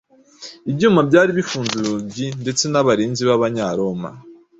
Ibyuma 0.69 0.99
byari 1.09 1.31
bifunze 1.37 1.73
urugi 1.79 2.27
ndetse 2.41 2.63
n’abarinzi 2.67 3.21
b’Abanyaroma 3.29 4.09